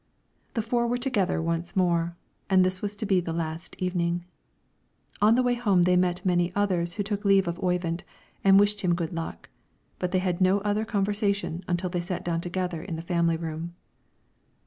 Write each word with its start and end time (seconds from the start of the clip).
The 0.55 0.63
four 0.63 0.87
were 0.87 0.97
together 0.97 1.39
once 1.39 1.75
more, 1.75 2.17
and 2.49 2.65
this 2.65 2.81
was 2.81 2.95
to 2.95 3.05
be 3.05 3.19
the 3.21 3.31
last 3.31 3.75
evening. 3.77 4.25
On 5.21 5.35
the 5.35 5.43
way 5.43 5.53
home 5.53 5.83
they 5.83 5.95
met 5.95 6.25
many 6.25 6.51
others 6.55 6.93
who 6.95 7.03
took 7.03 7.23
leave 7.23 7.47
of 7.47 7.59
Oyvind 7.63 8.03
and 8.43 8.59
wished 8.59 8.81
him 8.81 8.95
good 8.95 9.13
luck; 9.13 9.47
but 9.99 10.09
they 10.09 10.17
had 10.17 10.41
no 10.41 10.57
other 10.61 10.85
conversation 10.85 11.63
until 11.67 11.91
they 11.91 12.01
sat 12.01 12.25
down 12.25 12.41
together 12.41 12.81
in 12.81 12.95
the 12.95 13.03
family 13.03 13.37
room. 13.37 13.75